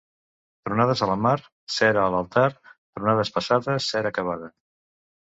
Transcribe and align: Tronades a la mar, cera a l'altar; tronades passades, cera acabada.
Tronades 0.67 1.01
a 1.05 1.07
la 1.09 1.17
mar, 1.25 1.33
cera 1.73 2.01
a 2.03 2.07
l'altar; 2.15 2.45
tronades 2.93 3.33
passades, 3.35 3.91
cera 3.91 4.13
acabada. 4.15 4.49